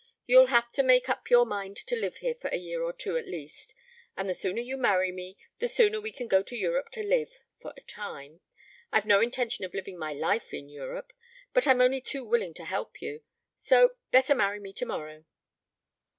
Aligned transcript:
You'll 0.25 0.47
have 0.47 0.71
to 0.71 0.81
make 0.81 1.09
up 1.09 1.29
your 1.29 1.45
mind 1.45 1.77
to 1.77 1.95
live 1.95 2.17
here 2.25 2.33
for 2.33 2.47
a 2.47 2.57
year 2.57 2.81
or 2.81 2.91
two 2.91 3.17
at 3.17 3.27
least. 3.27 3.75
And 4.17 4.27
the 4.27 4.33
sooner 4.33 4.59
you 4.59 4.75
marry 4.75 5.11
me, 5.11 5.37
the 5.59 5.67
sooner 5.67 6.01
we 6.01 6.11
can 6.11 6.27
go 6.27 6.41
to 6.41 6.57
Europe 6.57 6.89
to 6.93 7.03
live 7.03 7.37
for 7.59 7.71
a 7.77 7.81
time. 7.81 8.41
I've 8.91 9.05
no 9.05 9.21
intention 9.21 9.63
of 9.63 9.75
living 9.75 9.99
my 9.99 10.11
life 10.13 10.55
in 10.55 10.69
Europe. 10.69 11.13
But 11.53 11.67
I'm 11.67 11.81
only 11.81 12.01
too 12.01 12.25
willing 12.25 12.55
to 12.55 12.65
help 12.65 12.99
you. 12.99 13.21
So 13.55 13.95
better 14.11 14.33
marry 14.33 14.59
me 14.59 14.73
tomorrow." 14.73 15.23